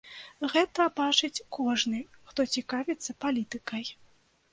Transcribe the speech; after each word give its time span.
Гэта 0.51 0.85
бачыць 0.99 1.43
кожны, 1.57 1.99
хто 2.31 2.45
цікавіцца 2.55 3.15
палітыкай. 3.27 3.85